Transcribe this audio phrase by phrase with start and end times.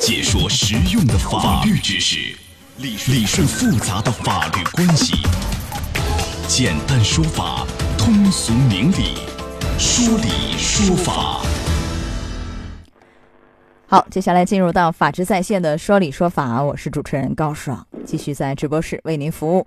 [0.00, 2.16] 解说实用的法律知识，
[2.76, 5.14] 理理顺复杂的法律关系，
[6.46, 7.66] 简单说法，
[7.98, 9.16] 通俗明理，
[9.76, 11.42] 说理说法。
[13.88, 19.66] 好，接下来进入到法治在线的说理说法，我是主持人高爽，继续在直播室为您服务。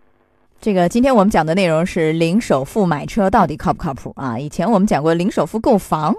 [0.62, 4.38] 这个今天我们讲的内容是零首付买车到底靠不靠谱啊？
[4.38, 6.16] 以前我们讲过零首付购房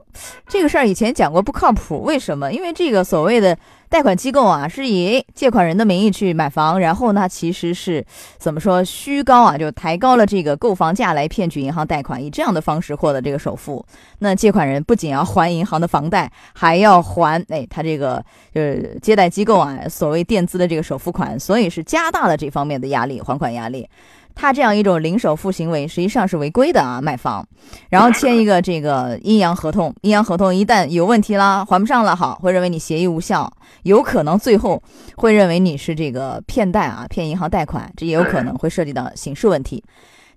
[0.49, 2.53] 这个事儿，以前讲过不靠谱，为什么？
[2.53, 3.57] 因为这个所谓的
[3.93, 8.03] 贷款机构啊，是以借款人的名义去买房，然后呢，其实是
[8.39, 13.85] 怎么说虚高啊，就抬高了这个购房价来骗取银行贷款，以这样的方式获得这个首付。
[14.21, 23.87] 那借款人不仅要还银行的房贷，还要还哎他这个就是接待机构啊所谓垫资的这个首付款，所以是加大了这方面的压力，还款压力。
[24.35, 27.03] 他这样一种零首付行为，实际上是违规的啊！
[27.03, 27.47] 买房，
[27.91, 34.83] 然后签一个这个阴阳合同，阴阳合同一旦有问题了，还不上了，好，会认为你协议无效，有可能最后
[35.17, 39.83] 会认为你是这个骗贷啊，骗银行贷款，这也有可能会涉及到刑事问题。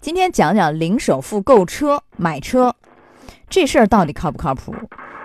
[0.01, 2.75] 今天讲讲零首付购车买车
[3.49, 4.73] 这事儿到底靠不靠谱？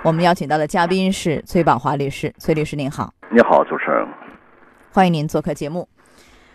[0.03, 4.06] 我们邀请到的嘉宾是崔宝华律师，崔律师您好，你好，主持人，
[4.92, 5.86] 欢迎您做客节目。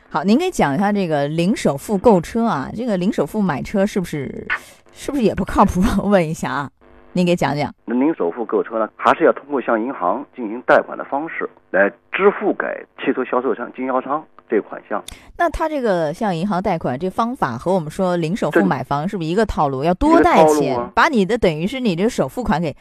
[0.10, 4.48] 好，您给讲一下这个零首付购车啊，这个零首付买车是不是
[4.94, 5.84] 是不是也不靠谱？
[6.02, 6.70] 我问一下啊，
[7.16, 7.74] 您给讲讲。
[7.86, 15.02] 那零首付购车呢，还是要通过向银行进行贷款的方式来支付给汽车销售商、经销商这款项。
[15.38, 19.82] 那他这个向银行贷款这方法和我们说零首付买房是不是一个套路？
[19.82, 22.76] 要多贷钱，把你的等于是你这个首付款给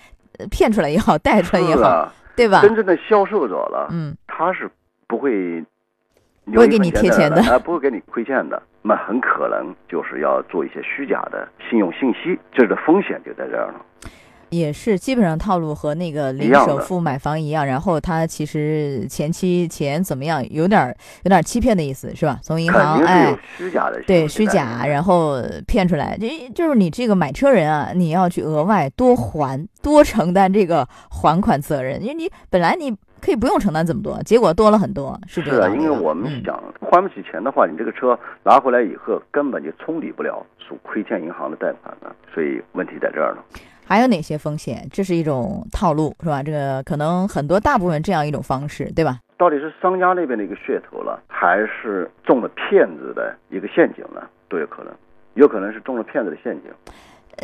[0.51, 2.61] 骗出来也好，贷出来也好，对吧？
[2.61, 4.69] 真正的销售者了，嗯，他是
[5.07, 5.65] 不会。
[6.47, 13.81] 不会给你贴钱的啊，不会给你亏欠的，那很可能就是要做一些虚假的信用信息，这个风险就在这儿了。
[14.57, 22.39] 也是基本上套路和那个零首付买房一样，然后他其实前期钱怎么样，有点有点欺骗的意思，是吧？
[22.43, 32.97] 从银行哎，虚假的对虚假，然后骗出来，这就是你这个买车人啊，你要去额外多还多承担这个还款责任，因为你本来你。
[33.25, 35.63] 可以不用承担这么多，结果多了很多，是这样。
[35.63, 43.43] 是啊，因为我们想还不起钱的话，你这个车拿回来以后根本就冲抵不了所亏欠银行的贷款的，所以问题在这儿了。
[43.87, 44.89] 还有哪些风险？
[44.93, 46.43] 这是一种套路，是吧？
[46.43, 49.19] 这个可能很多大部分这样一种方式，对吧？
[49.37, 54.23] 到底是商家那边的一个噱头了，还是中了骗子的一个陷阱呢？
[54.49, 54.93] 都有可能，
[55.35, 56.71] 有可能是中了骗子的陷阱。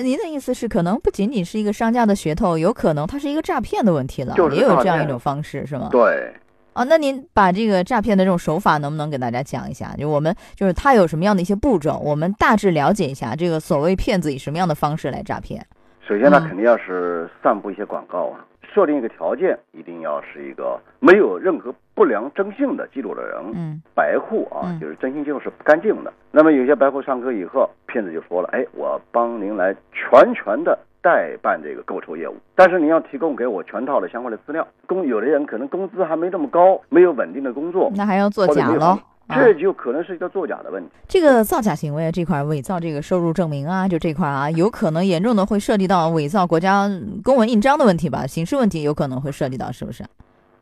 [0.02, 5.88] 您的意思是，可能不仅仅是一个商家的噱头，有可能它是一个诈骗的问题了，也有这样一种方式，是吗？
[5.90, 6.32] 对。
[6.72, 9.92] 哦，那您把这个诈骗的这种手法能不能给大家讲一下？
[9.98, 15.66] 就我们就是他有什么样的一些步骤，我们大致了解一下，这个所谓骗子以什么样的方式来诈骗？
[16.10, 18.44] 首先呢，肯定要是散布一些广告啊。
[18.74, 26.12] 设定一个条件，一定要是一个没有任何不良征信的记录的人，嗯，白户啊，就是征信记录是不干净的。
[26.32, 34.66] 那么有些白户上课以后，骗子就说了，哎，我帮您来全权的代办这个购车业务，但是您要提供给我全套的相关的资料。
[34.88, 38.98] 工有的人可能工资还没这么高，没有稳定的工作，那还要做假喽。
[39.34, 40.90] 这就可能是一个作假的问题。
[41.08, 46.90] 这个造假行为这块伪造这个收入证明啊，就这块啊，有可能严重的会涉及到伪造国家
[47.22, 48.26] 公文印章的问题吧？
[48.26, 50.04] 刑事问题有可能会涉及到，是不是？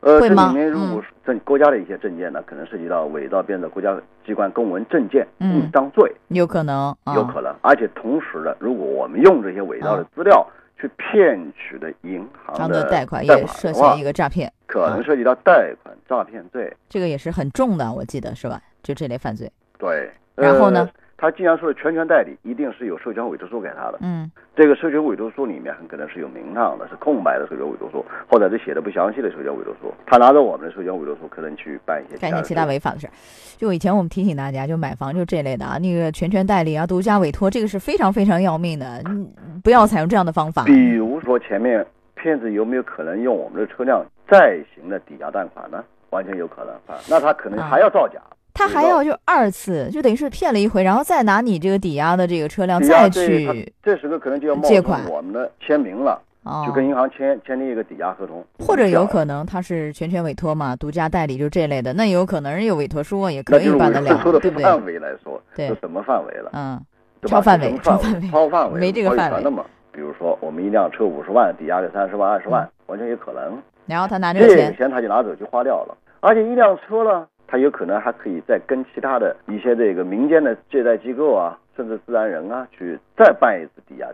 [0.01, 3.93] 呃，这里面如果证国家的一些证件呢，可能涉及到伪造变造国家
[4.25, 7.53] 机关公文证件印章罪，有可能，有可能。
[7.61, 10.47] 而且同时呢，如果我们用这些伪造的资料
[10.79, 14.51] 去骗取的银行的贷款，也涉嫌一个诈骗。
[14.65, 18.61] 可能涉及到贷款诈骗罪，这个也是很重的，我记得是吧？
[18.83, 19.51] 就这类犯罪。
[19.77, 20.89] 对，然后呢？
[21.19, 23.99] 他既然说是全权代理，一定是有授权委托书给他的。
[24.01, 29.93] 嗯，这个授权委托书里面很可能是有名堂的，是空白的授权委托书，或者是写的不详细的授权委托书。
[30.05, 33.09] 他拿着我们的授权委托书，可能去办一些干一些其他违法的事。
[33.57, 39.27] 就以前我们提醒大家，就买房就这类的啊，那个全权代理啊、独家委托，这个是非常非常要命的，嗯，
[39.63, 40.63] 不要采用这样的方法。
[40.63, 41.85] 比如说前面。
[42.21, 45.81] 骗子有没有可能用我们的车辆再行的抵押贷款呢？
[46.09, 48.19] 完全有可能啊，那他可能还要造假，
[48.59, 56.21] 他还要就二次，就等于是骗了一回，然后再拿你这个抵押的这个车辆再去，这时候可能就要借款我们的签名了，
[56.65, 64.63] 就跟银行签签订一个抵押合同，或者有可能他是全权委托嘛，独家代理就这类的，那有可能人有委托书也可以办得了，对不对？
[64.63, 66.49] 范围来说，对，是什么范围了？
[66.51, 66.77] 嗯，
[67.25, 69.43] 超范围，超范围，超范围，没这个范围。
[69.91, 73.57] 比如说，我们一辆车五十万，抵押个三十万、二十万，完全有可能。
[73.85, 75.97] 然后他拿这个钱，钱他就拿走就花掉了。
[76.19, 84.07] 而且一辆车呢，他有可能还可以再跟其他的一些这个民间的借贷机构啊，甚至自然人啊，去再办一次抵押，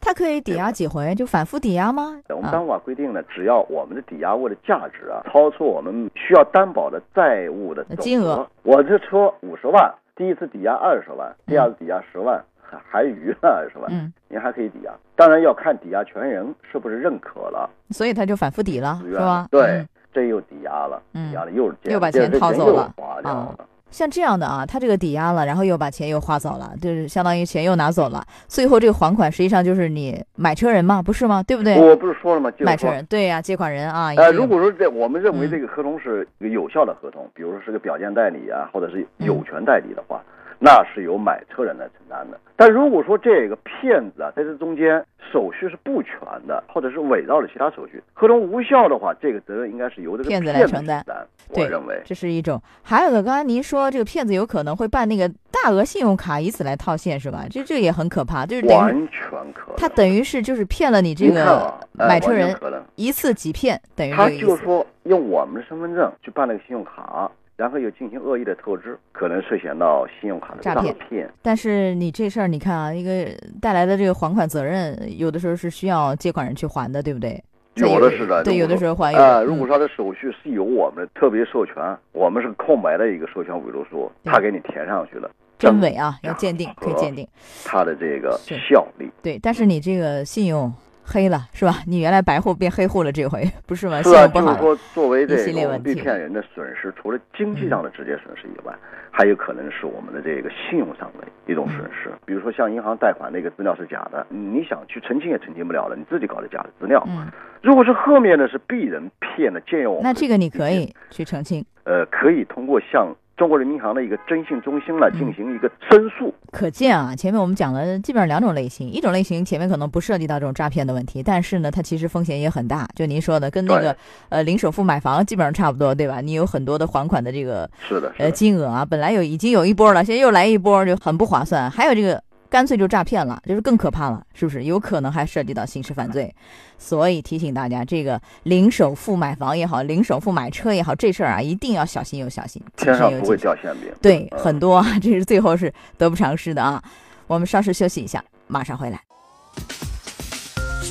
[0.00, 1.14] 它可以抵押几回？
[1.14, 2.20] 就反复抵押吗？
[2.30, 14.92] 我们担保法规定呢，只要我们的抵押物的价值啊超出我们需要担保的债务的金额，我这车五十万，第一次抵押二十万，第二次抵押十万，还还余了二十万，嗯，您还可以抵押。
[15.14, 19.46] 当然要看抵押权人是不是认可了，所以他就反复抵了，是吧？
[19.50, 22.92] 对，这又抵押了，抵押了又又把钱掏走了，
[23.24, 23.54] 啊。
[23.90, 28.24] 像这样的啊，他这个抵押了，然后又把钱又花走了，就是相当于钱又拿走了。
[28.46, 31.42] 最后这个还款实际上就是你买车人嘛，不是吗？
[31.42, 31.76] 对不对？
[31.76, 32.52] 我不是说了吗？
[32.60, 34.12] 买车人对呀，借款人啊。
[34.16, 40.22] 呃，如果说这我们认为这个合同是一个有效的合同，比如说是个表见代理啊，或者是有权代理的话。
[40.62, 45.02] 那是由买车人来承担的，但如果说这个骗子啊在这中间
[45.32, 46.12] 手续是不全
[46.46, 51.02] 的，或者是伪造了其他手续，合同无效的话，这个责任应该是由这个骗子来承担。
[51.48, 52.60] 我认为这是一种。
[52.82, 57.46] 还有个，刚才您说这个骗子有可能会办那个大额信用卡，以此来套现，是吧？
[57.48, 59.72] 这这也很可怕，就是完全可。
[59.78, 62.54] 他等于是就是骗了你这个买车人
[62.96, 67.30] 一次几骗，等于他就是说用我们的身份证去办那个信用卡。
[67.60, 71.30] 然后又进行恶意的透支，可能涉嫌到信用卡的诈骗。
[71.42, 73.30] 但是你这事儿，你看啊，一个
[73.60, 77.38] 带来的这个还款责任，有的时候是需要借款人去还的，对不对？
[77.74, 79.12] 有的是的，对，有的时候还。
[79.12, 81.74] 啊，如果说他的手续是由我们特别授权，
[82.12, 87.28] 我们是空白的一个授权委托书，他给你填上去了，真伪啊，要鉴定，可以鉴定
[87.62, 89.10] 他的这个效力。
[89.22, 90.72] 对，但是你这个信用。
[91.04, 91.82] 黑了是吧？
[91.86, 94.02] 你原来白户变黑户了，这回不是吗？
[94.02, 98.74] 是啊，就是说作为这个被骗人的损失，除了经济上的直接损失以外，
[99.10, 102.10] 还有可能是我们的这个信用上的一种损失。
[102.24, 107.02] 比如说像银行贷款那个资料是假的，你想去澄清也澄清不了了，你自己搞的假的资料。
[107.08, 107.26] 嗯，
[107.62, 111.64] 如果是后面的是被人骗的，借用我们，那这个你可以去澄清。
[111.84, 113.14] 呃，可以通过向。
[113.40, 116.34] 中国人民银行的一个征信中心呢，进行一个申诉。
[116.52, 122.86] 可见啊，前面我们讲了基本上两种类型，一种类型前面可能不涉及到这种诈骗的问题，但是呢，它其实风险也很大。
[122.94, 123.96] 就您说的，跟那个
[124.28, 126.20] 呃零首付买房基本上差不多，对吧？
[126.20, 131.70] 你有很多的还款的这个是的呃金额啊，本来有已经有一波了，现在又来一波，就很不划算。
[131.70, 132.22] 还有这个。
[132.50, 134.64] 干脆就诈骗了，就是更可怕了，是不是？
[134.64, 136.34] 有可能还涉及到刑事犯罪，
[136.78, 142.60] 所以提醒大家，这个零首付买房也好，零首付买车也好，这事儿啊，一定要小心又小心。
[142.76, 143.90] 天上不会掉馅饼。
[144.02, 146.82] 对，很多啊， 这是最后是得不偿失的啊。
[147.28, 149.00] 我们稍事休息一下，马上回来。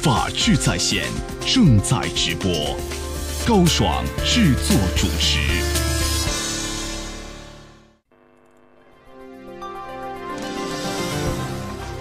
[0.02, 1.04] 法治在线
[1.46, 2.50] 正在直播，
[3.46, 5.89] 高爽制作主持。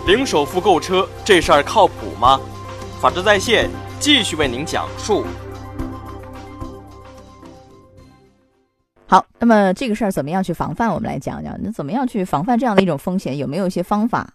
[0.08, 2.40] 零首付购车这事儿靠谱吗？
[2.98, 3.68] 法治在线
[4.00, 5.22] 继续为您讲述。
[9.06, 10.88] 好，那么这个事儿怎么样去防范？
[10.88, 13.36] 我们来讲讲，那怎么样去防范这样的一种风险？
[13.36, 14.26] 有没有一些方法？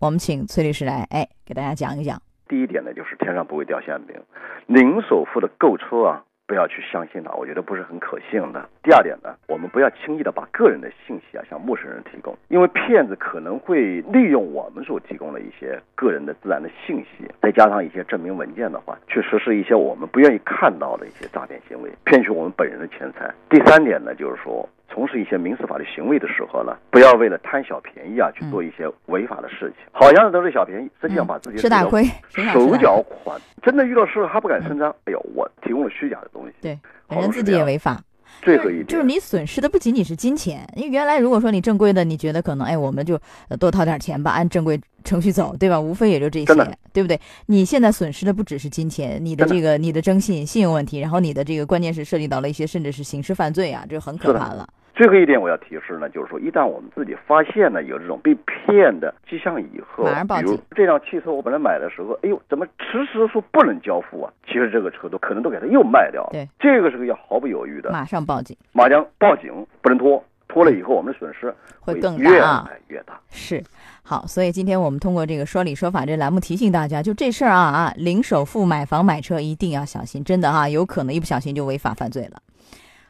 [0.00, 2.20] 我们请崔律师来，哎，给大家讲一讲。
[2.48, 4.20] 第一点呢，就是天上不会掉馅饼，
[4.66, 6.24] 零首付的购车啊。
[6.44, 8.68] 不要去相信它，我觉得不是很可信的。
[8.82, 23.32] 第二点呢，我们不要轻易的把个人的信息啊向陌生人提供，因为骗子可能会利用我们所提供的一些个人的自然的信息，再加上一些证明文件的话，去实施一些我们不愿意看到的一些诈骗行为，骗取我们本人的钱财。
[23.48, 24.68] 第三点呢，就是说。
[24.94, 34.94] 从事一些民事法律行为的时候呢，不要为了贪小便宜啊去做一些违法的事情，好像都是小便宜，实际上把自己吃大亏，手脚宽，真的遇到事还不敢声张。
[35.06, 38.02] 哎呦，我提供了虚假的东西，对，本人自己也违法。
[38.40, 43.20] 最后一点就是你损失的不仅仅是金钱，因为原来如果说你正规的，你觉得可能哎，我们就
[43.60, 45.78] 多掏点钱吧，按正规程序走，对吧？
[45.78, 46.54] 无非也就这些，
[46.92, 47.20] 对不对？
[47.46, 54.68] 你现在损失的不只是金钱，你的这个你的征信信用问题，然后你的这个关键是涉及到了一些甚至是刑事犯罪啊，这很可怕了。
[54.94, 60.58] 最后一点我要提示呢，就是说，一旦我们自己发现呢有这种被骗的迹象以后，马上报警。
[60.76, 64.32] 这辆汽车我本来买的时候，哎呦，怎么迟迟说不能交付啊？
[64.46, 66.30] 其实这个车都可能都给他又卖掉了。
[66.32, 73.18] 对，这个时候要毫不犹豫的马上报警，马上报警，不能拖，拖了以后我们的损失会更大，越来越大。
[73.30, 73.62] 是，
[74.02, 82.42] 好，所以今天我们通过这个说理说法这栏目提醒大家，就这事儿啊啊，零首付买房买车一定要小心，真的啊，有可能一不小心就违法犯罪了。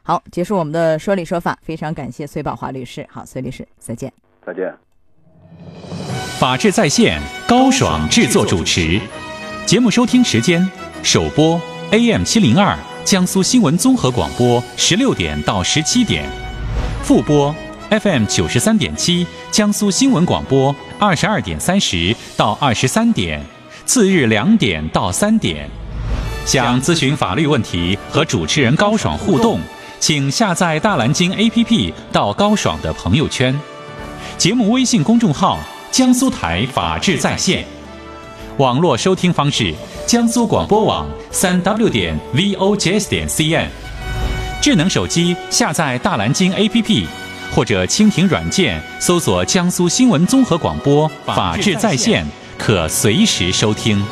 [0.05, 3.07] 好，结束我们的说理说法，非常感谢崔宝华律师。
[3.09, 4.11] 好，崔律师，再见。
[4.45, 4.69] 再见。
[6.37, 8.99] 法治在线，高爽制作主持。
[9.65, 10.69] 节目收听时间：
[11.03, 11.59] 首播
[11.91, 16.25] AM 七零二江苏新闻综合广播十六点到十七点，
[17.01, 17.55] 复播
[17.89, 23.41] FM 九十三点七江苏新闻广播二十二点三十到二十三点，
[23.85, 25.69] 次日两点到三点。
[26.45, 29.61] 想咨询法律问题和主持人高爽互动。
[30.03, 33.57] 请下载大蓝鲸 APP 到高爽的朋友圈，
[34.37, 35.57] 节目微信公众号
[35.91, 37.63] “江苏台法治在线”。
[38.59, 39.73] 网络收听方式：
[40.05, 43.69] 江苏广播网三 w 点 vojs 点 cn。
[44.61, 47.05] 智能手机下载大蓝鲸 APP，
[47.55, 54.05] 或者蜻蜓软件搜索江苏新闻综合广播法治在线，可随时收听。